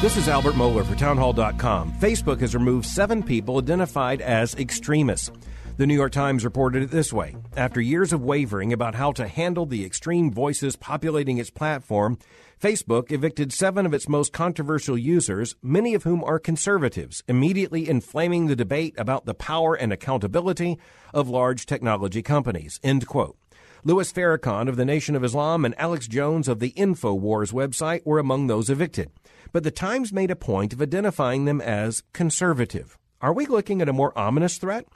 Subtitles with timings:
[0.00, 1.94] This is Albert Mohler for Townhall.com.
[1.94, 5.32] Facebook has removed seven people identified as extremists.
[5.76, 9.26] The New York Times reported it this way After years of wavering about how to
[9.26, 12.16] handle the extreme voices populating its platform,
[12.62, 18.46] Facebook evicted seven of its most controversial users, many of whom are conservatives, immediately inflaming
[18.46, 20.78] the debate about the power and accountability
[21.12, 22.78] of large technology companies.
[22.84, 23.36] End quote.
[23.84, 28.18] Louis Farrakhan of the Nation of Islam and Alex Jones of the InfoWars website were
[28.18, 29.10] among those evicted
[29.52, 32.98] but the Times made a point of identifying them as conservative.
[33.20, 34.86] Are we looking at a more ominous threat?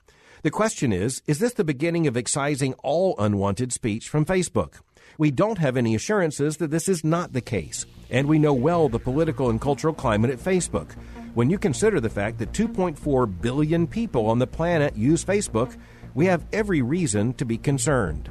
[0.42, 4.80] The question is is this the beginning of excising all unwanted speech from Facebook?
[5.18, 8.88] We don't have any assurances that this is not the case, and we know well
[8.88, 10.92] the political and cultural climate at Facebook.
[11.34, 15.76] When you consider the fact that 2.4 billion people on the planet use Facebook,
[16.14, 18.30] we have every reason to be concerned.